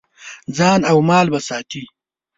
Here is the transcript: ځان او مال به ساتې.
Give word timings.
ځان 0.57 0.81
او 0.91 0.97
مال 1.09 1.27
به 1.33 1.39
ساتې. 1.47 1.83